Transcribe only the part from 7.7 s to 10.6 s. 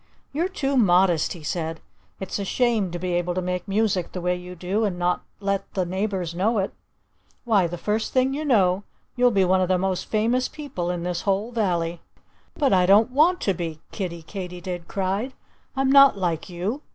first thing you know you'll be one of the most famous